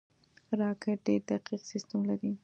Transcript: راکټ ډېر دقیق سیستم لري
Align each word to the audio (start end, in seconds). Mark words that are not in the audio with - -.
راکټ 0.59 0.97
ډېر 1.05 1.21
دقیق 1.29 1.61
سیستم 1.71 1.99
لري 2.09 2.31